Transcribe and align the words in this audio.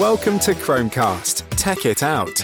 Welcome 0.00 0.40
to 0.40 0.54
Krome 0.54 0.90
Cast 0.90 1.48
Tech 1.52 1.86
It 1.86 2.02
Out. 2.02 2.34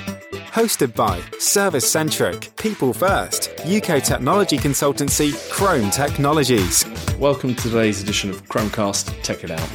Hosted 0.53 0.95
by 0.95 1.21
Service 1.41 1.91
Centric, 1.91 2.55
People 2.57 2.93
First, 2.93 3.51
UK 3.67 4.05
technology 4.05 4.57
consultancy 4.57 5.33
Krome 5.51 5.93
Technologies. 5.93 6.85
Welcome 7.19 7.57
to 7.57 7.63
today's 7.63 8.01
edition 8.01 8.31
of 8.31 8.45
Krome 8.45 8.73
Cast 8.73 9.09
Tech 9.25 9.43
It 9.43 9.51
Out. 9.51 9.69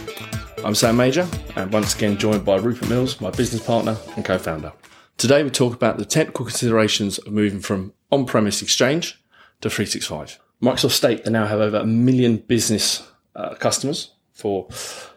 I'm 0.63 0.73
Sam 0.73 0.95
Mager, 0.95 1.27
and 1.57 1.73
once 1.73 1.93
again 1.93 2.17
joined 2.17 2.45
by 2.45 2.55
Rupert 2.55 2.87
Mills, 2.87 3.19
my 3.19 3.29
business 3.29 3.65
partner 3.65 3.97
and 4.15 4.23
co 4.23 4.37
founder. 4.37 4.71
Today 5.17 5.43
we 5.43 5.49
talk 5.49 5.73
about 5.73 5.97
the 5.97 6.05
technical 6.05 6.45
considerations 6.45 7.17
of 7.17 7.33
moving 7.33 7.59
from 7.59 7.91
on 8.09 8.25
premise 8.25 8.61
Exchange 8.61 9.21
to 9.59 9.69
365. 9.69 10.39
Microsoft 10.61 10.91
state 10.91 11.25
they 11.25 11.31
now 11.31 11.45
have 11.45 11.59
over 11.59 11.77
a 11.79 11.85
million 11.85 12.37
business 12.37 13.05
uh, 13.35 13.53
customers 13.55 14.13
for 14.31 14.69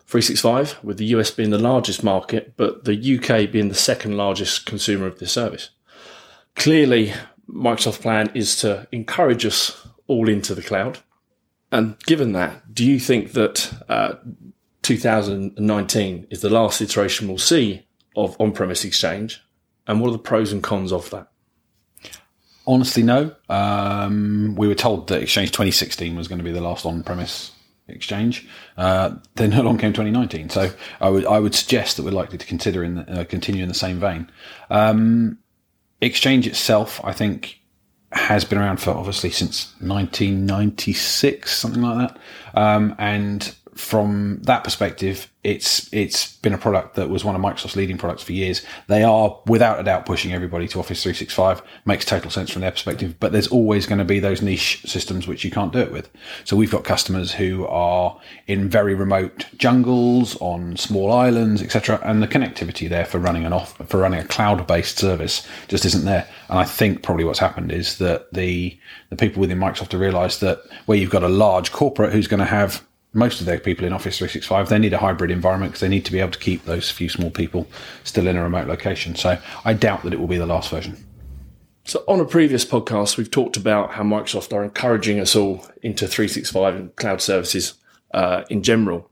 365, 0.08 0.82
with 0.82 0.96
the 0.96 1.04
US 1.16 1.30
being 1.30 1.50
the 1.50 1.58
largest 1.58 2.02
market, 2.02 2.54
but 2.56 2.86
the 2.86 3.18
UK 3.18 3.50
being 3.52 3.68
the 3.68 3.74
second 3.74 4.16
largest 4.16 4.64
consumer 4.64 5.06
of 5.06 5.18
this 5.18 5.32
service. 5.32 5.68
Clearly, 6.56 7.12
Microsoft's 7.46 7.98
plan 7.98 8.30
is 8.34 8.56
to 8.62 8.88
encourage 8.90 9.44
us 9.44 9.86
all 10.06 10.26
into 10.26 10.54
the 10.54 10.62
cloud. 10.62 11.00
And 11.70 11.98
given 12.06 12.32
that, 12.32 12.74
do 12.74 12.86
you 12.86 12.98
think 12.98 13.32
that 13.32 13.70
uh, 13.90 14.14
2019 14.80 16.26
is 16.30 16.40
the 16.40 16.48
last 16.48 16.80
iteration 16.80 17.28
we'll 17.28 17.36
see 17.36 17.86
of 18.16 18.34
on 18.40 18.52
premise 18.52 18.86
Exchange? 18.86 19.44
And 19.86 20.00
what 20.00 20.08
are 20.08 20.12
the 20.12 20.18
pros 20.18 20.52
and 20.52 20.62
cons 20.62 20.90
of 20.90 21.10
that? 21.10 21.28
Honestly, 22.66 23.02
no. 23.02 23.34
Um, 23.50 24.54
we 24.56 24.68
were 24.68 24.74
told 24.74 25.08
that 25.08 25.20
Exchange 25.20 25.50
2016 25.50 26.16
was 26.16 26.28
going 26.28 26.38
to 26.38 26.44
be 26.44 26.52
the 26.52 26.62
last 26.62 26.86
on 26.86 27.02
premise 27.02 27.52
exchange. 27.88 28.46
Uh, 28.76 29.16
then 29.34 29.52
along 29.54 29.78
came 29.78 29.92
2019. 29.92 30.50
So 30.50 30.70
I 31.00 31.08
would 31.08 31.26
I 31.26 31.38
would 31.38 31.54
suggest 31.54 31.96
that 31.96 32.04
we're 32.04 32.10
likely 32.10 32.38
to 32.38 32.46
consider 32.46 32.84
in 32.84 32.96
the, 32.96 33.20
uh, 33.20 33.24
continue 33.24 33.62
in 33.62 33.68
the 33.68 33.74
same 33.74 33.98
vein. 33.98 34.30
Um, 34.70 35.38
exchange 36.00 36.46
itself, 36.46 37.00
I 37.04 37.12
think, 37.12 37.60
has 38.12 38.44
been 38.44 38.58
around 38.58 38.78
for 38.78 38.90
obviously 38.90 39.30
since 39.30 39.74
1996, 39.80 41.56
something 41.56 41.82
like 41.82 42.08
that. 42.08 42.20
Um, 42.54 42.94
and 42.98 43.54
from 43.78 44.40
that 44.42 44.64
perspective, 44.64 45.30
it's 45.44 45.88
it's 45.92 46.36
been 46.38 46.52
a 46.52 46.58
product 46.58 46.96
that 46.96 47.08
was 47.08 47.24
one 47.24 47.36
of 47.36 47.40
Microsoft's 47.40 47.76
leading 47.76 47.96
products 47.96 48.24
for 48.24 48.32
years. 48.32 48.66
They 48.88 49.04
are 49.04 49.40
without 49.46 49.78
a 49.78 49.84
doubt 49.84 50.04
pushing 50.04 50.32
everybody 50.32 50.66
to 50.68 50.80
Office 50.80 51.00
365. 51.00 51.62
Makes 51.84 52.04
total 52.04 52.28
sense 52.28 52.50
from 52.50 52.62
their 52.62 52.72
perspective, 52.72 53.14
but 53.20 53.30
there's 53.30 53.46
always 53.46 53.86
going 53.86 54.00
to 54.00 54.04
be 54.04 54.18
those 54.18 54.42
niche 54.42 54.82
systems 54.84 55.28
which 55.28 55.44
you 55.44 55.52
can't 55.52 55.72
do 55.72 55.78
it 55.78 55.92
with. 55.92 56.10
So 56.44 56.56
we've 56.56 56.72
got 56.72 56.82
customers 56.82 57.32
who 57.32 57.66
are 57.66 58.20
in 58.48 58.68
very 58.68 58.94
remote 58.94 59.46
jungles, 59.56 60.36
on 60.40 60.76
small 60.76 61.12
islands, 61.12 61.62
etc., 61.62 62.00
and 62.02 62.20
the 62.20 62.28
connectivity 62.28 62.88
there 62.88 63.04
for 63.04 63.18
running 63.18 63.44
an 63.44 63.52
off 63.52 63.76
for 63.86 63.98
running 63.98 64.20
a 64.20 64.24
cloud-based 64.24 64.98
service 64.98 65.46
just 65.68 65.84
isn't 65.84 66.04
there. 66.04 66.26
And 66.48 66.58
I 66.58 66.64
think 66.64 67.04
probably 67.04 67.22
what's 67.22 67.38
happened 67.38 67.70
is 67.70 67.98
that 67.98 68.32
the 68.32 68.76
the 69.10 69.16
people 69.16 69.40
within 69.40 69.60
Microsoft 69.60 69.92
have 69.92 70.00
realised 70.00 70.40
that 70.40 70.62
where 70.86 70.98
you've 70.98 71.10
got 71.10 71.22
a 71.22 71.28
large 71.28 71.70
corporate 71.70 72.12
who's 72.12 72.26
going 72.26 72.40
to 72.40 72.44
have 72.44 72.84
most 73.12 73.40
of 73.40 73.46
their 73.46 73.58
people 73.58 73.84
in 73.84 73.92
Office 73.92 74.18
365, 74.18 74.68
they 74.68 74.78
need 74.78 74.92
a 74.92 74.98
hybrid 74.98 75.30
environment 75.30 75.72
because 75.72 75.80
they 75.80 75.88
need 75.88 76.04
to 76.04 76.12
be 76.12 76.20
able 76.20 76.30
to 76.32 76.38
keep 76.38 76.64
those 76.64 76.90
few 76.90 77.08
small 77.08 77.30
people 77.30 77.66
still 78.04 78.26
in 78.26 78.36
a 78.36 78.42
remote 78.42 78.68
location. 78.68 79.14
So 79.14 79.38
I 79.64 79.72
doubt 79.72 80.02
that 80.02 80.12
it 80.12 80.20
will 80.20 80.26
be 80.26 80.36
the 80.36 80.46
last 80.46 80.70
version. 80.70 80.96
So 81.84 82.04
on 82.06 82.20
a 82.20 82.26
previous 82.26 82.66
podcast, 82.66 83.16
we've 83.16 83.30
talked 83.30 83.56
about 83.56 83.92
how 83.92 84.02
Microsoft 84.02 84.52
are 84.52 84.62
encouraging 84.62 85.20
us 85.20 85.34
all 85.34 85.66
into 85.82 86.06
365 86.06 86.76
and 86.76 86.96
cloud 86.96 87.22
services 87.22 87.74
uh, 88.12 88.44
in 88.50 88.62
general. 88.62 89.10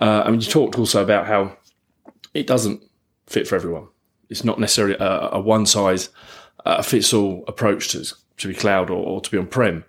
Uh, 0.00 0.22
I 0.24 0.30
mean, 0.30 0.40
you 0.40 0.46
talked 0.46 0.78
also 0.78 1.02
about 1.02 1.26
how 1.26 1.56
it 2.32 2.46
doesn't 2.46 2.80
fit 3.26 3.48
for 3.48 3.56
everyone. 3.56 3.88
It's 4.30 4.44
not 4.44 4.60
necessarily 4.60 4.94
a, 5.00 5.30
a 5.32 5.40
one 5.40 5.66
size 5.66 6.10
uh, 6.64 6.80
fits 6.82 7.12
all 7.12 7.44
approach 7.48 7.88
to, 7.88 8.04
to 8.36 8.48
be 8.48 8.54
cloud 8.54 8.88
or, 8.88 9.04
or 9.04 9.20
to 9.20 9.30
be 9.30 9.36
on 9.36 9.48
prem. 9.48 9.84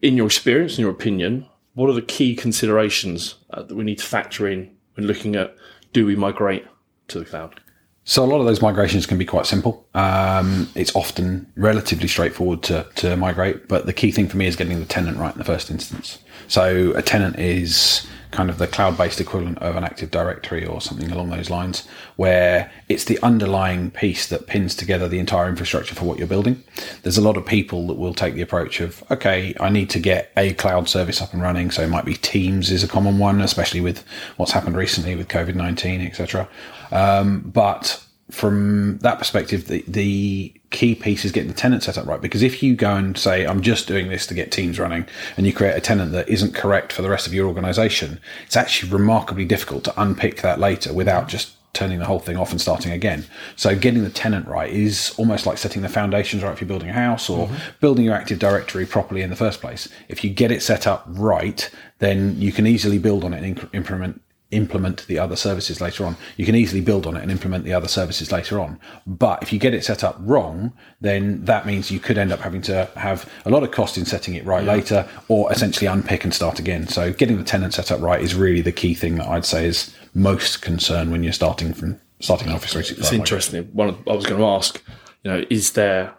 In 0.00 0.16
your 0.16 0.26
experience, 0.26 0.78
in 0.78 0.82
your 0.82 0.92
opinion, 0.92 1.46
what 1.74 1.88
are 1.88 1.94
the 1.94 2.02
key 2.02 2.34
considerations 2.34 3.36
uh, 3.50 3.62
that 3.62 3.74
we 3.74 3.84
need 3.84 3.98
to 3.98 4.04
factor 4.04 4.46
in 4.46 4.74
when 4.94 5.06
looking 5.06 5.36
at 5.36 5.56
do 5.92 6.06
we 6.06 6.16
migrate 6.16 6.66
to 7.08 7.18
the 7.18 7.24
cloud? 7.24 7.60
So 8.04 8.24
a 8.24 8.26
lot 8.26 8.40
of 8.40 8.46
those 8.46 8.60
migrations 8.60 9.06
can 9.06 9.16
be 9.16 9.24
quite 9.24 9.46
simple. 9.46 9.86
Um, 9.94 10.68
it's 10.74 10.94
often 10.96 11.50
relatively 11.56 12.08
straightforward 12.08 12.62
to, 12.64 12.86
to 12.96 13.16
migrate, 13.16 13.68
but 13.68 13.86
the 13.86 13.92
key 13.92 14.10
thing 14.10 14.28
for 14.28 14.36
me 14.36 14.46
is 14.46 14.56
getting 14.56 14.80
the 14.80 14.86
tenant 14.86 15.18
right 15.18 15.32
in 15.32 15.38
the 15.38 15.44
first 15.44 15.70
instance. 15.70 16.18
So 16.48 16.92
a 16.96 17.02
tenant 17.02 17.38
is 17.38 18.06
kind 18.32 18.50
of 18.50 18.58
the 18.58 18.66
cloud-based 18.66 19.20
equivalent 19.20 19.58
of 19.58 19.76
an 19.76 19.84
Active 19.84 20.10
Directory 20.10 20.66
or 20.66 20.80
something 20.80 21.12
along 21.12 21.30
those 21.30 21.50
lines, 21.50 21.86
where 22.16 22.72
it's 22.88 23.04
the 23.04 23.18
underlying 23.22 23.90
piece 23.90 24.26
that 24.28 24.46
pins 24.46 24.74
together 24.74 25.06
the 25.06 25.18
entire 25.18 25.48
infrastructure 25.48 25.94
for 25.94 26.06
what 26.06 26.18
you're 26.18 26.26
building. 26.26 26.62
There's 27.02 27.18
a 27.18 27.22
lot 27.22 27.36
of 27.36 27.46
people 27.46 27.86
that 27.86 27.94
will 27.94 28.14
take 28.14 28.34
the 28.34 28.42
approach 28.42 28.80
of, 28.80 29.04
okay, 29.10 29.54
I 29.60 29.68
need 29.68 29.90
to 29.90 30.00
get 30.00 30.32
a 30.36 30.54
cloud 30.54 30.88
service 30.88 31.20
up 31.20 31.32
and 31.34 31.42
running. 31.42 31.70
So 31.70 31.82
it 31.82 31.88
might 31.88 32.06
be 32.06 32.14
Teams 32.14 32.70
is 32.70 32.82
a 32.82 32.88
common 32.88 33.18
one, 33.18 33.42
especially 33.42 33.80
with 33.80 34.02
what's 34.38 34.52
happened 34.52 34.76
recently 34.76 35.14
with 35.14 35.28
COVID-19, 35.28 36.04
etc. 36.06 36.48
Um, 36.92 37.40
but 37.40 38.04
from 38.30 38.98
that 38.98 39.18
perspective, 39.18 39.66
the, 39.66 39.84
the 39.86 40.54
key 40.70 40.94
piece 40.94 41.24
is 41.24 41.32
getting 41.32 41.50
the 41.50 41.56
tenant 41.56 41.82
set 41.82 41.98
up 41.98 42.06
right. 42.06 42.20
Because 42.20 42.42
if 42.42 42.62
you 42.62 42.74
go 42.74 42.94
and 42.94 43.16
say, 43.16 43.44
I'm 43.44 43.60
just 43.60 43.86
doing 43.86 44.08
this 44.08 44.26
to 44.28 44.34
get 44.34 44.50
teams 44.50 44.78
running, 44.78 45.06
and 45.36 45.46
you 45.46 45.52
create 45.52 45.76
a 45.76 45.80
tenant 45.80 46.12
that 46.12 46.28
isn't 46.28 46.54
correct 46.54 46.92
for 46.92 47.02
the 47.02 47.10
rest 47.10 47.26
of 47.26 47.34
your 47.34 47.46
organization, 47.46 48.20
it's 48.46 48.56
actually 48.56 48.90
remarkably 48.90 49.44
difficult 49.44 49.84
to 49.84 50.00
unpick 50.00 50.40
that 50.42 50.58
later 50.58 50.92
without 50.92 51.28
just 51.28 51.56
turning 51.74 51.98
the 51.98 52.04
whole 52.04 52.18
thing 52.18 52.36
off 52.36 52.50
and 52.50 52.60
starting 52.60 52.92
again. 52.92 53.24
So 53.56 53.74
getting 53.74 54.02
the 54.02 54.10
tenant 54.10 54.46
right 54.46 54.70
is 54.70 55.14
almost 55.16 55.46
like 55.46 55.56
setting 55.56 55.82
the 55.82 55.88
foundations 55.88 56.42
right 56.42 56.56
for 56.56 56.66
building 56.66 56.90
a 56.90 56.92
house 56.92 57.30
or 57.30 57.48
mm-hmm. 57.48 57.56
building 57.80 58.04
your 58.04 58.14
Active 58.14 58.38
Directory 58.38 58.84
properly 58.84 59.22
in 59.22 59.30
the 59.30 59.36
first 59.36 59.60
place. 59.60 59.88
If 60.08 60.22
you 60.22 60.30
get 60.30 60.50
it 60.50 60.62
set 60.62 60.86
up 60.86 61.04
right, 61.06 61.70
then 61.98 62.38
you 62.38 62.52
can 62.52 62.66
easily 62.66 62.98
build 62.98 63.24
on 63.24 63.32
it 63.32 63.42
and 63.42 63.68
implement 63.72 64.20
implement 64.52 65.06
the 65.08 65.18
other 65.18 65.34
services 65.34 65.80
later 65.80 66.04
on. 66.04 66.16
You 66.36 66.46
can 66.46 66.54
easily 66.54 66.80
build 66.80 67.06
on 67.06 67.16
it 67.16 67.22
and 67.22 67.30
implement 67.30 67.64
the 67.64 67.72
other 67.72 67.88
services 67.88 68.30
later 68.30 68.60
on. 68.60 68.78
But 69.06 69.42
if 69.42 69.52
you 69.52 69.58
get 69.58 69.74
it 69.74 69.84
set 69.84 70.04
up 70.04 70.16
wrong, 70.20 70.72
then 71.00 71.44
that 71.46 71.66
means 71.66 71.90
you 71.90 71.98
could 71.98 72.18
end 72.18 72.32
up 72.32 72.40
having 72.40 72.62
to 72.62 72.88
have 72.96 73.28
a 73.44 73.50
lot 73.50 73.62
of 73.62 73.70
cost 73.70 73.98
in 73.98 74.04
setting 74.04 74.34
it 74.34 74.44
right 74.44 74.64
yeah. 74.64 74.72
later 74.72 75.08
or 75.28 75.50
essentially 75.50 75.86
unpick 75.86 76.22
and 76.22 76.32
start 76.32 76.58
again. 76.58 76.86
So 76.86 77.12
getting 77.12 77.38
the 77.38 77.44
tenant 77.44 77.74
set 77.74 77.90
up 77.90 78.00
right 78.00 78.22
is 78.22 78.34
really 78.34 78.60
the 78.60 78.72
key 78.72 78.94
thing 78.94 79.16
that 79.16 79.26
I'd 79.26 79.46
say 79.46 79.66
is 79.66 79.94
most 80.14 80.62
concern 80.62 81.10
when 81.10 81.22
you're 81.22 81.32
starting 81.32 81.72
from 81.74 81.98
starting 82.20 82.48
an 82.48 82.54
Office 82.54 82.72
365. 82.72 83.04
It's 83.04 83.12
interesting. 83.12 83.64
One 83.72 83.88
of, 83.88 84.08
I 84.08 84.12
was 84.12 84.26
going 84.26 84.40
to 84.40 84.46
ask, 84.46 84.82
you 85.24 85.30
know, 85.30 85.44
is 85.50 85.72
there 85.72 86.14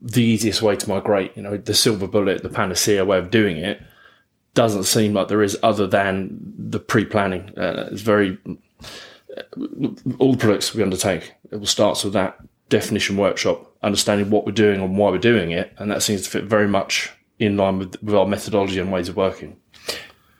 the 0.00 0.22
easiest 0.22 0.62
way 0.62 0.76
to 0.76 0.88
migrate, 0.88 1.32
you 1.36 1.42
know, 1.42 1.56
the 1.56 1.74
silver 1.74 2.06
bullet, 2.06 2.42
the 2.42 2.48
panacea 2.48 3.04
way 3.04 3.18
of 3.18 3.30
doing 3.30 3.56
it? 3.56 3.80
Doesn't 4.58 4.82
seem 4.82 5.14
like 5.14 5.28
there 5.28 5.40
is 5.40 5.56
other 5.62 5.86
than 5.86 6.36
the 6.58 6.80
pre-planning. 6.80 7.56
Uh, 7.56 7.88
it's 7.92 8.02
very 8.02 8.36
all 10.18 10.32
the 10.32 10.36
products 10.36 10.74
we 10.74 10.82
undertake. 10.82 11.32
It 11.52 11.58
will 11.60 11.66
start 11.66 12.02
with 12.02 12.12
that 12.14 12.40
definition 12.68 13.16
workshop, 13.16 13.72
understanding 13.84 14.30
what 14.30 14.44
we're 14.44 14.50
doing 14.50 14.80
and 14.80 14.98
why 14.98 15.10
we're 15.10 15.18
doing 15.18 15.52
it, 15.52 15.72
and 15.78 15.88
that 15.92 16.02
seems 16.02 16.22
to 16.22 16.30
fit 16.30 16.44
very 16.46 16.66
much 16.66 17.12
in 17.38 17.56
line 17.56 17.78
with, 17.78 18.02
with 18.02 18.16
our 18.16 18.26
methodology 18.26 18.80
and 18.80 18.90
ways 18.90 19.08
of 19.08 19.14
working. 19.14 19.56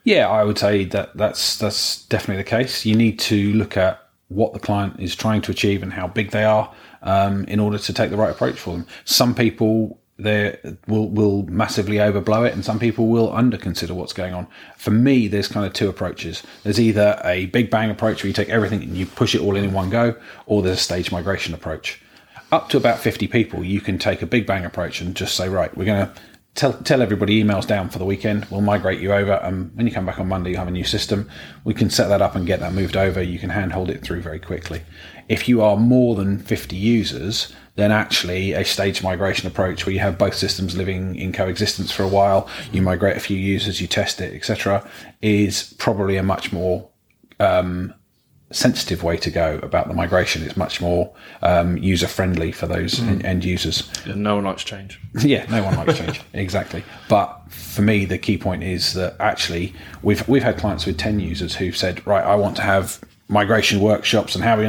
Yeah, 0.03 0.29
I 0.29 0.43
would 0.43 0.59
say 0.59 0.85
that 0.87 1.17
that's 1.17 1.57
that's 1.57 2.05
definitely 2.07 2.43
the 2.43 2.51
case. 2.51 2.85
You 2.85 2.97
need 2.97 3.21
to 3.21 3.53
look 3.53 3.77
at 3.77 4.03
what 4.27 4.53
the 4.53 4.59
client 4.59 4.99
is 4.99 5.15
trying 5.15 5.43
to 5.43 5.53
achieve 5.53 5.81
and 5.85 5.93
how 5.93 6.09
big 6.09 6.33
they 6.33 6.43
are 6.43 6.75
um, 7.03 7.45
in 7.45 7.61
order 7.61 7.79
to 7.79 7.93
take 7.93 8.11
the 8.11 8.17
right 8.17 8.31
approach 8.31 8.59
for 8.59 8.73
them. 8.73 8.85
Some 9.05 9.33
people 9.33 10.01
they 10.19 10.59
will 10.87 11.09
will 11.09 11.45
massively 11.45 11.97
overblow 11.97 12.47
it, 12.47 12.53
and 12.53 12.65
some 12.65 12.79
people 12.79 13.07
will 13.09 13.29
underconsider 13.29 13.93
what's 13.93 14.13
going 14.13 14.35
on. 14.35 14.49
For 14.77 14.91
me, 14.91 15.29
there's 15.29 15.49
kind 15.49 15.65
of 15.65 15.73
two 15.73 15.89
approaches. 15.89 16.43
There's 16.65 16.81
either 16.81 17.21
a 17.25 17.47
big 17.47 17.71
bang 17.71 17.91
approach 17.91 18.23
where 18.23 18.29
you 18.29 18.35
take 18.35 18.49
everything 18.49 18.83
and 18.83 18.97
you 18.97 19.07
push 19.07 19.35
it 19.35 19.41
all 19.41 19.57
in 19.57 19.65
in 19.65 19.73
one 19.73 19.91
go, 19.91 20.17
or 20.47 20.63
there's 20.63 20.79
a 20.79 20.83
stage 20.83 21.13
migration 21.13 21.55
approach. 21.55 22.03
Up 22.51 22.69
to 22.71 22.77
about 22.79 22.99
50 22.99 23.29
people, 23.29 23.63
you 23.63 23.81
can 23.81 23.99
take 23.99 24.23
a 24.23 24.27
big 24.27 24.47
bang 24.47 24.65
approach 24.65 25.01
and 25.01 25.15
just 25.15 25.37
say, 25.37 25.49
right, 25.49 25.77
we're 25.77 25.85
going 25.85 26.07
to 26.07 26.13
tell 26.59 26.73
tell 26.73 27.01
everybody 27.01 27.43
emails 27.43 27.67
down 27.67 27.89
for 27.89 28.01
the 28.01 28.05
weekend. 28.05 28.45
We'll 28.51 28.61
migrate 28.61 29.01
you 29.01 29.13
over, 29.13 29.35
and 29.35 29.75
when 29.77 29.87
you 29.87 29.93
come 29.93 30.05
back 30.05 30.19
on 30.19 30.27
Monday, 30.27 30.51
you 30.51 30.57
have 30.57 30.67
a 30.67 30.73
new 30.73 30.85
system. 30.85 31.31
We 31.63 31.73
can 31.73 31.89
set 31.89 32.09
that 32.09 32.21
up 32.21 32.35
and 32.35 32.47
get 32.47 32.59
that 32.61 32.73
moved 32.73 32.97
over. 32.97 33.23
You 33.23 33.39
can 33.39 33.51
handhold 33.51 33.91
it 33.91 34.03
through 34.03 34.23
very 34.23 34.41
quickly. 34.41 34.83
If 35.29 35.49
you 35.49 35.63
are 35.63 35.77
more 35.77 36.17
than 36.17 36.39
50 36.39 36.75
users, 36.75 37.55
then 37.77 37.93
actually 37.93 38.55
a 38.55 38.65
stage 38.65 39.05
migration 39.05 39.47
approach 39.47 39.87
where 39.87 39.93
you 39.93 40.01
have 40.01 40.19
both 40.19 40.35
systems 40.35 40.77
living 40.77 41.15
in 41.15 41.33
coexistence 41.33 41.93
for 41.93 42.03
a 42.03 42.09
while, 42.09 42.49
you 42.73 42.83
migrate 42.83 43.17
a 43.17 43.21
few 43.21 43.37
users, 43.37 43.81
you 43.81 43.87
test 43.87 44.21
it, 44.21 44.35
etc., 44.35 44.89
is 45.23 45.75
probably 45.79 46.17
a 46.17 46.25
much 46.25 46.53
more 46.53 46.89
um, 47.39 47.95
sensitive 48.51 49.03
way 49.03 49.17
to 49.19 49.31
go 49.31 49.59
about 49.63 49.89
the 49.89 49.95
migration. 49.95 50.43
It's 50.43 50.57
much 50.57 50.81
more 50.81 51.13
um, 51.43 51.77
user 51.77 52.09
friendly 52.09 52.53
for 52.53 52.67
those 52.67 52.95
mm. 52.95 53.23
end 53.25 53.45
users. 53.45 53.89
Yeah, 54.07 54.15
no 54.15 54.37
one 54.37 54.45
likes 54.45 54.65
change. 54.65 55.01
yeah, 55.21 55.45
no 55.51 55.63
one 55.63 55.77
likes 55.77 55.99
change. 55.99 56.21
exactly. 56.33 56.85
But 57.09 57.41
for 57.49 57.83
me, 57.83 58.05
the 58.05 58.19
key 58.19 58.39
point 58.39 58.63
is 58.63 58.95
that 58.95 59.17
actually 59.21 59.75
we've 60.03 60.27
we've 60.29 60.43
had 60.43 60.59
clients 60.59 60.87
with 60.87 60.99
ten 60.99 61.21
users 61.21 61.57
who've 61.57 61.77
said, 61.77 62.07
right, 62.07 62.25
I 62.25 62.35
want 62.37 62.57
to 62.57 62.63
have 62.63 63.01
migration 63.29 63.81
workshops, 63.81 64.35
and 64.35 64.43
how 64.43 64.59
we 64.59 64.67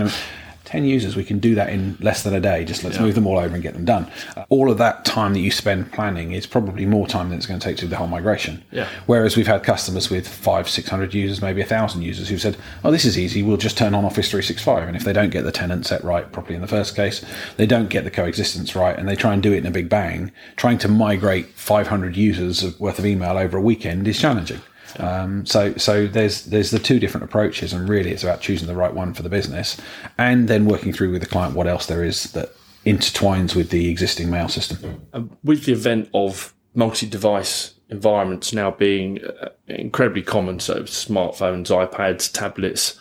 10 0.69 0.85
users, 0.85 1.15
we 1.15 1.23
can 1.23 1.39
do 1.39 1.55
that 1.55 1.69
in 1.69 1.97
less 1.99 2.21
than 2.21 2.31
a 2.35 2.39
day. 2.39 2.63
Just 2.63 2.83
let's 2.83 2.97
yeah. 2.97 3.01
move 3.01 3.15
them 3.15 3.25
all 3.25 3.39
over 3.39 3.55
and 3.55 3.63
get 3.63 3.73
them 3.73 3.85
done. 3.85 4.07
Uh, 4.37 4.45
all 4.49 4.69
of 4.69 4.77
that 4.77 5.03
time 5.03 5.33
that 5.33 5.39
you 5.39 5.49
spend 5.49 5.91
planning 5.91 6.31
is 6.31 6.45
probably 6.45 6.85
more 6.85 7.07
time 7.07 7.29
than 7.29 7.39
it's 7.39 7.47
going 7.47 7.59
to 7.59 7.63
take 7.63 7.77
to 7.77 7.85
do 7.85 7.87
the 7.87 7.95
whole 7.95 8.05
migration. 8.05 8.63
Yeah. 8.69 8.87
Whereas 9.07 9.35
we've 9.35 9.47
had 9.47 9.63
customers 9.63 10.11
with 10.11 10.27
five, 10.27 10.69
600 10.69 11.11
users, 11.11 11.41
maybe 11.41 11.59
a 11.61 11.65
thousand 11.65 12.03
users 12.03 12.29
who've 12.29 12.39
said, 12.39 12.55
oh, 12.83 12.91
this 12.91 13.03
is 13.03 13.17
easy. 13.17 13.41
We'll 13.41 13.57
just 13.57 13.79
turn 13.79 13.95
on 13.95 14.05
Office 14.05 14.29
365. 14.29 14.87
And 14.87 14.95
if 14.95 15.03
they 15.05 15.11
don't 15.11 15.31
get 15.31 15.43
the 15.43 15.51
tenant 15.51 15.87
set 15.87 16.03
right 16.03 16.31
properly 16.31 16.53
in 16.53 16.61
the 16.61 16.67
first 16.67 16.95
case, 16.95 17.25
they 17.57 17.65
don't 17.65 17.89
get 17.89 18.03
the 18.03 18.11
coexistence 18.11 18.75
right, 18.75 18.95
and 18.95 19.09
they 19.09 19.15
try 19.15 19.33
and 19.33 19.41
do 19.41 19.51
it 19.51 19.57
in 19.57 19.65
a 19.65 19.71
big 19.71 19.89
bang, 19.89 20.31
trying 20.55 20.77
to 20.77 20.87
migrate 20.87 21.47
500 21.55 22.15
users 22.15 22.79
worth 22.79 22.99
of 22.99 23.07
email 23.07 23.39
over 23.39 23.57
a 23.57 23.61
weekend 23.61 24.07
is 24.07 24.19
challenging. 24.19 24.61
Um, 24.97 25.45
so 25.45 25.75
so 25.75 26.07
there's 26.07 26.45
there's 26.45 26.71
the 26.71 26.79
two 26.79 26.99
different 26.99 27.25
approaches, 27.25 27.73
and 27.73 27.87
really 27.87 28.11
it's 28.11 28.23
about 28.23 28.41
choosing 28.41 28.67
the 28.67 28.75
right 28.75 28.93
one 28.93 29.13
for 29.13 29.23
the 29.23 29.29
business, 29.29 29.77
and 30.17 30.47
then 30.47 30.65
working 30.65 30.93
through 30.93 31.11
with 31.11 31.21
the 31.21 31.27
client 31.27 31.55
what 31.55 31.67
else 31.67 31.85
there 31.85 32.03
is 32.03 32.31
that 32.33 32.49
intertwines 32.85 33.55
with 33.55 33.69
the 33.69 33.89
existing 33.89 34.29
mail 34.29 34.47
system. 34.47 35.01
And 35.13 35.35
with 35.43 35.65
the 35.65 35.73
event 35.73 36.09
of 36.13 36.53
multi-device 36.73 37.73
environments 37.89 38.53
now 38.53 38.71
being 38.71 39.19
uh, 39.23 39.49
incredibly 39.67 40.21
common, 40.21 40.59
so 40.59 40.83
smartphones, 40.83 41.67
iPads, 41.67 42.31
tablets, 42.31 42.99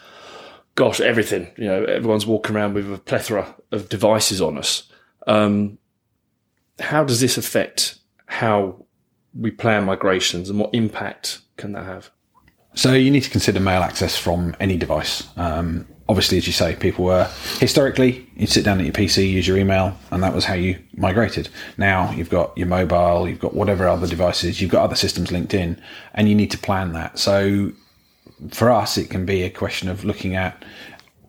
gosh, 0.75 1.01
everything. 1.01 1.51
You 1.57 1.67
know, 1.67 1.85
everyone's 1.85 2.27
walking 2.27 2.57
around 2.57 2.75
with 2.75 2.93
a 2.93 2.99
plethora 2.99 3.55
of 3.71 3.89
devices 3.89 4.41
on 4.41 4.59
us. 4.59 4.85
Um, 5.27 5.79
how 6.81 7.05
does 7.05 7.21
this 7.21 7.37
affect 7.37 7.99
how 8.27 8.85
we 9.35 9.51
plan 9.51 9.85
migrations 9.85 10.49
and 10.51 10.59
what 10.59 10.71
impact 10.73 11.41
can 11.59 11.73
that 11.73 11.85
have? 11.85 12.11
So 12.75 12.95
you 12.95 13.11
need 13.11 13.23
to 13.23 13.31
consider 13.31 13.61
mail 13.61 13.83
access 13.83 14.17
from 14.17 14.55
any 14.61 14.77
device. 14.77 15.29
Um, 15.37 15.87
obviously, 16.09 16.39
as 16.39 16.47
you 16.47 16.53
say, 16.53 16.77
people 16.77 17.05
were 17.05 17.29
historically 17.59 18.27
you'd 18.37 18.49
sit 18.49 18.65
down 18.65 18.79
at 18.79 18.87
your 18.87 18.95
PC, 18.95 19.31
use 19.31 19.47
your 19.49 19.59
email, 19.59 19.97
and 20.11 20.23
that 20.23 20.35
was 20.35 20.45
how 20.45 20.55
you 20.55 20.79
migrated. 20.97 21.49
Now 21.77 22.13
you've 22.13 22.31
got 22.31 22.57
your 22.57 22.69
mobile, 22.69 23.29
you've 23.29 23.41
got 23.41 23.55
whatever 23.55 23.89
other 23.89 24.07
devices, 24.07 24.61
you've 24.61 24.71
got 24.71 24.85
other 24.85 24.95
systems 24.95 25.33
linked 25.33 25.55
in, 25.55 25.81
and 26.15 26.29
you 26.29 26.35
need 26.35 26.51
to 26.53 26.59
plan 26.59 26.93
that. 26.93 27.19
So 27.19 27.73
for 28.51 28.71
us, 28.71 28.97
it 28.97 29.11
can 29.11 29.27
be 29.27 29.43
a 29.43 29.51
question 29.51 29.89
of 29.89 30.05
looking 30.05 30.37
at 30.37 30.65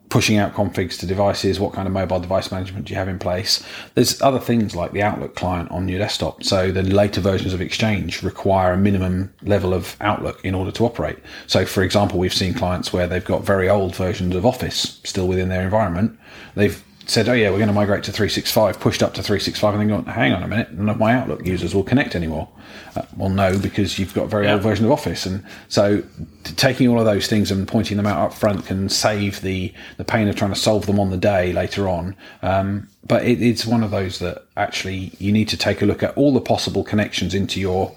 pushing 0.10 0.38
out 0.38 0.54
configs 0.54 1.00
to 1.00 1.06
devices, 1.06 1.60
what 1.60 1.74
kind 1.74 1.88
of 1.88 1.94
mobile 1.94 2.20
device 2.20 2.52
management 2.52 2.86
do 2.86 2.94
you 2.94 2.98
have 2.98 3.08
in 3.08 3.20
place. 3.20 3.64
There's 3.94 4.22
other 4.22 4.40
things 4.40 4.76
like 4.76 4.92
the 4.92 5.04
Outlook 5.04 5.36
client 5.36 5.70
on 5.72 5.88
your 5.88 6.00
desktop. 6.00 6.44
So 6.44 6.72
the 6.72 6.84
later 6.84 7.22
versions 7.22 7.54
of 7.54 7.62
Exchange 7.62 8.24
require 8.24 8.74
a 8.74 8.78
minimum 8.78 9.32
level 9.44 9.74
of 9.74 9.96
Outlook 10.02 10.44
in 10.44 10.56
order 10.56 10.72
to 10.72 10.86
operate. 10.86 11.20
So 11.46 11.66
for 11.66 11.84
example, 11.84 12.18
we've 12.18 12.34
seen 12.34 12.56
clients 12.56 12.92
where 12.92 13.08
they've 13.08 13.24
got 13.24 13.44
very 13.44 13.70
old 13.70 13.96
versions 13.96 14.36
of 14.36 14.46
Office 14.46 15.00
still 15.04 15.28
within 15.28 15.50
their 15.50 15.62
environment. 15.62 16.18
They've 16.56 16.84
said, 17.10 17.28
oh 17.28 17.34
yeah, 17.34 17.50
we're 17.50 17.58
going 17.58 17.68
to 17.68 17.74
migrate 17.74 18.04
to 18.04 18.12
365, 18.12 18.80
pushed 18.80 19.02
up 19.02 19.14
to 19.16 19.24
365, 19.24 19.74
and 19.74 19.82
then 19.82 19.90
gone, 19.90 20.06
hang 20.06 20.32
on 20.34 20.44
a 20.44 20.48
minute, 20.48 20.72
none 20.74 20.90
of 20.90 20.98
my 20.98 21.14
Outlook 21.14 21.46
users 21.46 21.74
will 21.74 21.84
connect 21.84 22.16
anymore. 22.16 22.48
Uh, 22.96 23.02
well, 23.18 23.30
no, 23.30 23.58
because 23.58 23.98
you've 23.98 24.14
got 24.14 24.26
a 24.26 24.28
very 24.28 24.46
yeah. 24.46 24.54
old 24.54 24.62
version 24.62 24.86
of 24.86 24.92
Office, 24.92 25.26
and 25.26 25.44
so 25.68 26.04
taking 26.44 26.88
all 26.88 27.00
of 27.00 27.06
those 27.06 27.28
things 27.28 27.52
and 27.52 27.68
pointing 27.68 27.98
them 27.98 28.06
out 28.06 28.20
up 28.20 28.34
front 28.34 28.66
can 28.66 28.90
save 28.90 29.42
the 29.42 29.74
the 29.98 30.04
pain 30.04 30.28
of 30.28 30.36
trying 30.36 30.54
to 30.54 30.60
solve 30.60 30.86
them 30.86 31.00
on 31.00 31.10
the 31.10 31.18
day 31.18 31.52
later 31.54 31.88
on. 31.88 32.16
Um, 32.42 32.88
but 33.06 33.24
it, 33.26 33.42
it's 33.42 33.66
one 33.66 33.84
of 33.84 33.92
those 33.92 34.20
that 34.20 34.46
actually 34.56 35.12
you 35.20 35.32
need 35.32 35.50
to 35.50 35.58
take 35.58 35.82
a 35.82 35.86
look 35.86 36.04
at 36.04 36.16
all 36.16 36.34
the 36.34 36.42
possible 36.42 36.84
connections 36.84 37.34
into 37.34 37.60
your 37.60 37.96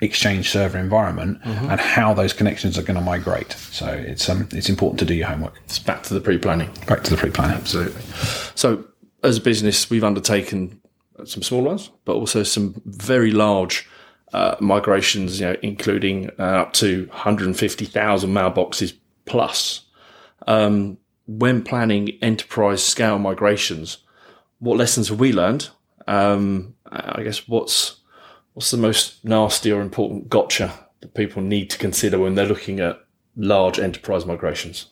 Exchange 0.00 0.50
server 0.50 0.78
environment 0.78 1.42
mm-hmm. 1.42 1.70
and 1.70 1.80
how 1.80 2.14
those 2.14 2.32
connections 2.32 2.78
are 2.78 2.82
going 2.82 2.98
to 2.98 3.04
migrate. 3.04 3.52
So 3.52 3.88
it's 3.88 4.28
um, 4.28 4.48
it's 4.52 4.68
important 4.68 5.00
to 5.00 5.04
do 5.04 5.14
your 5.14 5.26
homework. 5.26 5.60
It's 5.64 5.78
back 5.78 6.04
to 6.04 6.14
the 6.14 6.20
pre-planning. 6.20 6.70
Back 6.86 7.02
to 7.04 7.10
the 7.10 7.16
pre-planning. 7.16 7.56
Absolutely. 7.56 8.00
So 8.54 8.84
as 9.24 9.38
a 9.38 9.40
business, 9.40 9.90
we've 9.90 10.04
undertaken 10.04 10.80
some 11.24 11.42
small 11.42 11.62
ones, 11.62 11.90
but 12.04 12.14
also 12.14 12.44
some 12.44 12.80
very 12.84 13.32
large 13.32 13.88
uh, 14.32 14.54
migrations. 14.60 15.40
You 15.40 15.46
know, 15.46 15.56
including 15.62 16.30
uh, 16.38 16.42
up 16.42 16.74
to 16.74 17.06
150,000 17.08 18.30
mailboxes 18.30 18.96
plus. 19.24 19.84
Um, 20.46 20.98
when 21.26 21.62
planning 21.62 22.18
enterprise 22.22 22.82
scale 22.82 23.18
migrations, 23.18 23.98
what 24.60 24.78
lessons 24.78 25.08
have 25.08 25.20
we 25.20 25.32
learned? 25.32 25.68
Um, 26.06 26.74
I 26.90 27.22
guess 27.22 27.46
what's 27.46 27.96
what's 28.58 28.72
the 28.72 28.76
most 28.76 29.24
nasty 29.24 29.70
or 29.70 29.80
important 29.80 30.28
gotcha 30.28 30.74
that 31.00 31.14
people 31.14 31.40
need 31.40 31.70
to 31.70 31.78
consider 31.78 32.18
when 32.18 32.34
they're 32.34 32.44
looking 32.44 32.80
at 32.80 33.00
large 33.36 33.78
enterprise 33.78 34.26
migrations? 34.26 34.86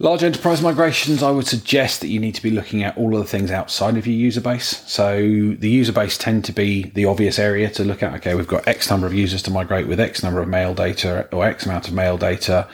Large 0.00 0.24
enterprise 0.24 0.60
migrations, 0.60 1.22
I 1.22 1.30
would 1.30 1.46
suggest 1.46 2.00
that 2.00 2.08
you 2.08 2.18
need 2.18 2.34
to 2.34 2.42
be 2.42 2.50
looking 2.50 2.82
at 2.82 2.98
all 2.98 3.14
of 3.14 3.20
the 3.20 3.28
things 3.28 3.52
outside 3.52 3.96
of 3.96 4.04
your 4.04 4.16
user 4.16 4.40
base. 4.40 4.82
So 4.90 5.20
the 5.20 5.70
user 5.70 5.92
base 5.92 6.18
tend 6.18 6.44
to 6.46 6.52
be 6.52 6.90
the 6.90 7.04
obvious 7.04 7.38
area 7.38 7.70
to 7.70 7.84
look 7.84 8.02
at. 8.02 8.14
Okay, 8.14 8.34
we've 8.34 8.48
got 8.48 8.66
X 8.66 8.90
number 8.90 9.06
of 9.06 9.14
users 9.14 9.40
to 9.44 9.52
migrate 9.52 9.86
with 9.86 10.00
X 10.00 10.24
number 10.24 10.42
of 10.42 10.48
mail 10.48 10.74
data 10.74 11.28
or 11.30 11.44
X 11.44 11.66
amount 11.66 11.86
of 11.86 11.94
mail 11.94 12.18
data 12.18 12.68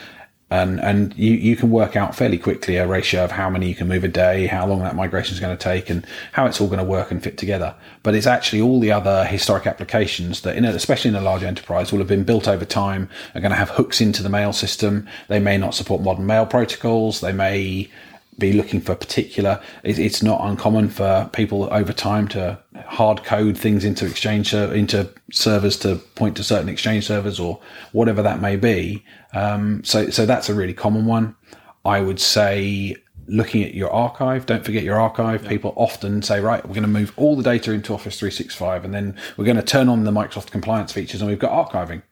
and 0.51 0.81
and 0.81 1.15
you, 1.17 1.35
you 1.35 1.57
can 1.57 1.71
work 1.71 1.95
out 1.97 2.15
fairly 2.15 2.39
quickly 2.39 2.77
a 2.77 2.87
ratio 2.87 3.25
of 3.25 3.33
how 3.33 3.51
many 3.51 3.69
you 3.69 3.75
can 3.75 3.89
move 3.89 4.05
a 4.05 4.09
day, 4.09 4.47
how 4.47 4.67
long 4.67 4.81
that 4.81 4.97
migration 4.97 5.35
is 5.35 5.41
going 5.41 5.57
to 5.57 5.63
take, 5.63 5.91
and 5.91 6.07
how 6.33 6.47
it's 6.47 6.61
all 6.61 6.69
going 6.69 6.79
to 6.79 6.85
work 6.85 7.11
and 7.11 7.23
fit 7.23 7.37
together. 7.37 7.75
But 8.03 8.15
it's 8.15 8.27
actually 8.27 8.63
all 8.63 8.81
the 8.81 8.93
other 8.93 9.25
historic 9.25 9.67
applications 9.67 10.41
that, 10.43 10.57
in 10.57 10.65
a, 10.65 10.71
especially 10.71 11.11
in 11.11 11.17
a 11.17 11.21
large 11.21 11.43
enterprise, 11.43 11.93
will 11.93 11.99
have 11.99 12.09
been 12.09 12.25
built 12.25 12.49
over 12.49 12.65
time, 12.65 13.11
are 13.35 13.41
going 13.41 13.51
to 13.51 13.57
have 13.57 13.71
hooks 13.71 14.01
into 14.01 14.23
the 14.23 14.31
mail 14.31 14.53
system. 14.53 15.07
They 15.29 15.41
may 15.41 15.59
not 15.59 15.75
support 15.75 16.03
modern 16.03 16.27
mail 16.27 16.47
protocols. 16.47 17.21
They 17.21 17.33
may 17.33 17.91
be 18.39 18.53
looking 18.53 18.81
for 18.81 18.95
particular. 18.95 19.61
It's 19.83 20.23
not 20.23 20.41
uncommon 20.43 20.91
for 20.91 21.29
people 21.33 21.69
over 21.73 21.93
time 21.93 22.29
to 22.29 22.59
hard 22.89 23.23
code 23.23 23.57
things 23.57 23.85
into 23.85 24.07
exchange 24.07 24.55
into 24.55 25.09
servers 25.31 25.79
to 25.79 25.97
point 26.15 26.37
to 26.37 26.43
certain 26.43 26.71
exchange 26.71 27.07
servers 27.07 27.39
or 27.39 27.61
whatever 27.93 28.23
that 28.23 28.41
may 28.41 28.57
be. 28.57 29.05
Um, 29.35 29.85
so 29.85 30.09
so 30.09 30.25
that's 30.25 30.49
a 30.49 30.55
really 30.55 30.75
common 30.75 31.05
one. 31.05 31.37
I 31.85 32.01
would 32.01 32.19
say 32.19 32.97
looking 33.27 33.63
at 33.63 33.75
your 33.75 33.91
archive. 33.91 34.47
Don't 34.47 34.65
forget 34.65 34.83
your 34.83 34.99
archive. 34.99 35.43
Yeah. 35.43 35.51
People 35.51 35.75
often 35.77 36.23
say, 36.23 36.41
right, 36.41 36.65
we're 36.67 36.75
going 36.75 36.83
to 36.83 36.89
move 36.89 37.13
all 37.17 37.37
the 37.37 37.43
data 37.43 37.73
into 37.73 37.93
Office 37.93 38.19
365 38.19 38.87
and 38.87 38.95
then 38.95 39.15
we're 39.37 39.45
going 39.45 39.59
to 39.59 39.63
turn 39.63 39.89
on 39.91 40.05
the 40.05 40.11
Microsoft 40.11 40.51
compliance 40.51 40.93
features 40.93 41.21
and 41.21 41.29
we've 41.29 41.39
got 41.39 41.53
archiving. 41.53 42.03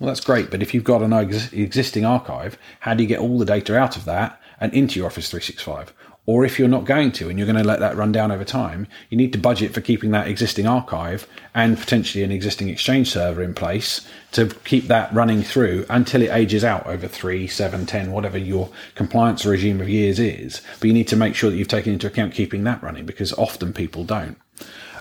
Well, 0.00 0.08
that's 0.08 0.20
great. 0.20 0.50
But 0.50 0.62
if 0.62 0.72
you've 0.72 0.82
got 0.82 1.02
an 1.02 1.12
ex- 1.12 1.52
existing 1.52 2.06
archive, 2.06 2.56
how 2.80 2.94
do 2.94 3.02
you 3.02 3.08
get 3.08 3.20
all 3.20 3.38
the 3.38 3.44
data 3.44 3.76
out 3.76 3.96
of 3.96 4.06
that 4.06 4.40
and 4.60 4.72
into 4.72 4.98
your 4.98 5.06
Office 5.06 5.28
365? 5.28 5.92
Or 6.24 6.44
if 6.44 6.58
you're 6.58 6.68
not 6.68 6.84
going 6.84 7.10
to 7.12 7.28
and 7.28 7.36
you're 7.36 7.46
going 7.46 7.60
to 7.60 7.64
let 7.64 7.80
that 7.80 7.96
run 7.96 8.12
down 8.12 8.30
over 8.30 8.44
time, 8.44 8.86
you 9.10 9.16
need 9.16 9.32
to 9.32 9.38
budget 9.38 9.74
for 9.74 9.80
keeping 9.80 10.12
that 10.12 10.28
existing 10.28 10.68
archive 10.68 11.26
and 11.52 11.76
potentially 11.76 12.22
an 12.22 12.30
existing 12.30 12.68
Exchange 12.68 13.10
server 13.10 13.42
in 13.42 13.54
place 13.54 14.06
to 14.30 14.46
keep 14.64 14.86
that 14.86 15.12
running 15.12 15.42
through 15.42 15.84
until 15.90 16.22
it 16.22 16.30
ages 16.30 16.62
out 16.62 16.86
over 16.86 17.08
three, 17.08 17.48
seven, 17.48 17.86
ten, 17.86 18.12
whatever 18.12 18.38
your 18.38 18.70
compliance 18.94 19.44
regime 19.44 19.80
of 19.80 19.88
years 19.88 20.20
is. 20.20 20.62
But 20.78 20.86
you 20.86 20.94
need 20.94 21.08
to 21.08 21.16
make 21.16 21.34
sure 21.34 21.50
that 21.50 21.56
you've 21.56 21.66
taken 21.66 21.92
into 21.92 22.06
account 22.06 22.34
keeping 22.34 22.62
that 22.64 22.82
running 22.82 23.04
because 23.04 23.32
often 23.32 23.72
people 23.72 24.04
don't. 24.04 24.38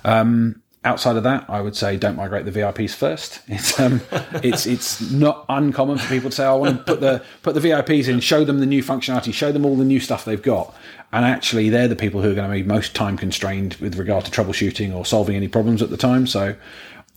Um, 0.03 0.63
outside 0.83 1.15
of 1.15 1.23
that, 1.23 1.45
I 1.49 1.61
would 1.61 1.75
say 1.75 1.97
don't 1.97 2.15
migrate 2.15 2.45
the 2.45 2.51
VIPs 2.51 2.95
first. 2.95 3.41
It's 3.47 3.79
um, 3.79 4.01
it's 4.43 4.65
it's 4.65 5.11
not 5.11 5.45
uncommon 5.49 5.97
for 5.97 6.07
people 6.07 6.29
to 6.29 6.35
say, 6.35 6.45
"I 6.45 6.53
want 6.53 6.77
to 6.77 6.83
put 6.83 7.01
the 7.01 7.23
put 7.43 7.53
the 7.53 7.59
VIPs 7.59 8.07
in, 8.07 8.19
show 8.19 8.43
them 8.43 8.59
the 8.59 8.65
new 8.65 8.83
functionality, 8.83 9.33
show 9.33 9.51
them 9.51 9.65
all 9.65 9.75
the 9.75 9.85
new 9.85 9.99
stuff 9.99 10.25
they've 10.25 10.41
got." 10.41 10.73
And 11.13 11.25
actually, 11.25 11.69
they're 11.69 11.89
the 11.89 11.95
people 11.95 12.21
who 12.21 12.31
are 12.31 12.35
going 12.35 12.49
to 12.49 12.55
be 12.55 12.63
most 12.63 12.95
time 12.95 13.17
constrained 13.17 13.75
with 13.75 13.97
regard 13.97 14.25
to 14.25 14.31
troubleshooting 14.31 14.95
or 14.95 15.05
solving 15.05 15.35
any 15.35 15.49
problems 15.49 15.81
at 15.81 15.89
the 15.89 15.97
time. 15.97 16.25
So, 16.25 16.55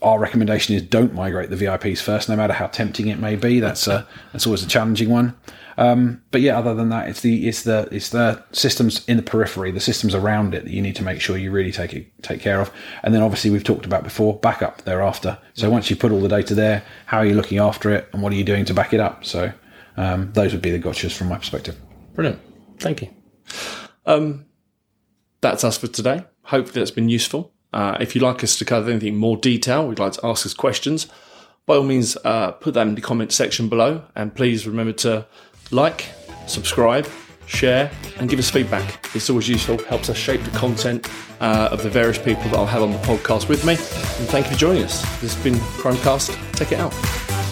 our 0.05 0.19
recommendation 0.19 0.75
is 0.75 0.83
don't 0.83 1.15
migrate 1.15 1.49
the 1.49 1.57
VIPs 1.57 2.01
first, 2.01 2.29
no 2.29 2.37
matter 2.37 2.53
how 2.53 2.67
tempting 2.67 3.09
it 3.09 3.19
may 3.19 3.37
be. 3.37 3.59
That's 3.59 3.89
a 3.89 4.07
that's 4.33 4.47
always 4.47 4.63
a 4.63 4.69
challenging 4.69 5.09
one. 5.09 5.35
Um, 5.77 6.23
but 6.31 6.43
yeah, 6.43 6.59
other 6.59 6.75
than 6.75 6.91
that, 6.91 7.09
it's 7.09 7.23
the 7.23 7.49
it's 7.49 7.63
the 7.63 7.89
it's 7.91 8.11
the 8.11 8.45
systems 8.53 9.05
in 9.07 9.17
the 9.17 9.23
periphery, 9.23 9.71
the 9.71 9.81
systems 9.81 10.15
around 10.15 10.55
it 10.55 10.65
that 10.65 10.71
you 10.71 10.83
need 10.83 10.95
to 10.97 11.03
make 11.03 11.23
sure 11.23 11.39
you 11.39 11.51
really 11.51 11.73
take 11.73 11.95
it, 11.95 12.07
take 12.23 12.43
care 12.43 12.61
of. 12.61 12.71
And 13.03 13.15
then 13.15 13.23
obviously 13.23 13.51
we've 13.51 13.65
talked 13.65 13.87
about 13.87 14.05
before 14.05 14.39
backup 14.39 14.83
thereafter. 14.83 15.39
So 15.55 15.71
once 15.71 15.89
you 15.89 15.97
put 15.97 16.13
all 16.13 16.21
the 16.21 16.29
data 16.29 16.55
there, 16.55 16.85
how 17.07 17.19
are 17.19 17.27
you 17.27 17.35
looking 17.35 17.59
after 17.59 17.91
it, 17.91 18.09
and 18.13 18.23
what 18.23 18.33
are 18.33 18.37
you 18.37 18.45
doing 18.45 18.67
to 18.67 18.75
back 18.75 18.93
it 18.93 19.01
up? 19.01 19.25
So 19.25 19.53
um, 19.97 20.33
those 20.35 20.53
would 20.53 20.63
be 20.63 20.71
the 20.71 20.81
gotchas 20.81 21.17
from 21.17 21.29
my 21.29 21.39
perspective. 21.39 21.81
Brilliant, 22.15 22.41
thank 22.79 23.01
you. 23.01 23.09
Um, 24.05 24.45
that's 25.41 25.65
us 25.65 25.79
for 25.79 25.87
today. 25.87 26.27
Hopefully 26.43 26.81
that's 26.81 26.91
been 26.91 27.09
useful. 27.09 27.54
Uh, 27.75 27.99
if 28.01 28.15
you'd 28.15 28.23
like 28.23 28.45
us 28.45 28.57
to 28.57 28.65
cover 28.65 28.89
anything 28.89 29.17
more 29.17 29.37
detail, 29.37 29.87
we'd 29.87 29.99
like 29.99 30.13
to 30.13 30.25
ask 30.25 30.47
us 30.47 30.55
questions, 30.55 31.09
by 31.67 31.75
all 31.75 31.83
means, 31.83 32.17
uh, 32.25 32.53
put 32.53 32.73
that 32.75 32.87
in 32.87 32.95
the 32.95 33.01
comment 33.01 33.33
section 33.33 33.69
below. 33.69 34.03
And 34.15 34.35
please 34.35 34.67
remember 34.67 34.93
to 34.93 35.27
like, 35.73 36.07
subscribe, 36.47 37.09
share, 37.47 37.91
and 38.19 38.31
give 38.31 38.39
us 38.39 38.49
feedback. 38.49 39.11
It's 39.15 39.29
always 39.29 39.49
useful, 39.49 39.79
helps 39.85 40.09
us 40.09 40.17
shape 40.17 40.43
the 40.45 40.57
content 40.57 41.11
uh, 41.41 41.69
of 41.73 41.83
the 41.83 41.91
various 41.91 42.17
people 42.17 42.45
that 42.45 42.55
I'll 42.55 42.65
have 42.67 42.83
on 42.83 42.93
the 42.93 42.99
podcast 42.99 43.49
with 43.49 43.65
me. 43.65 43.73
And 43.73 44.29
thank 44.31 44.47
you 44.47 44.53
for 44.53 44.59
joining 44.59 44.85
us. 44.85 45.03
This 45.21 45.35
has 45.35 45.43
been 45.43 45.55
Chromecast. 45.55 46.53
Tech 46.53 46.71
It 46.71 46.79
Out. 46.79 46.95